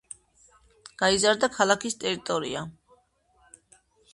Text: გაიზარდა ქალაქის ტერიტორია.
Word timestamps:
გაიზარდა 1.01 1.49
ქალაქის 1.57 1.99
ტერიტორია. 2.05 2.65